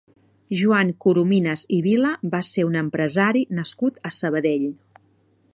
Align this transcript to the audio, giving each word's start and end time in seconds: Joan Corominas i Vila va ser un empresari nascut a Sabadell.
Joan 0.61 0.87
Corominas 1.05 1.65
i 1.77 1.81
Vila 1.89 2.15
va 2.33 2.41
ser 2.49 2.67
un 2.71 2.81
empresari 2.83 3.47
nascut 3.61 4.05
a 4.11 4.17
Sabadell. 4.21 4.69